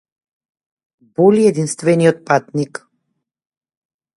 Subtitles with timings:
[1.15, 2.73] Боли единствениот патник.